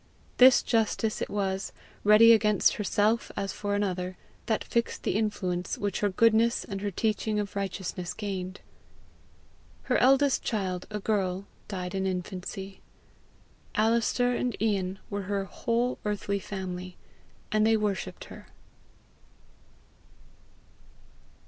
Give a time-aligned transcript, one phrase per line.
[0.37, 1.71] This justice it was,
[2.03, 6.89] ready against herself as for another, that fixed the influence which her goodness and her
[6.89, 8.61] teaching of righteousness gained.
[9.83, 12.81] Her eldest child, a girl, died in infancy.
[13.75, 16.97] Alister and Ian were her whole earthly family,
[17.51, 18.47] and they worshipped her.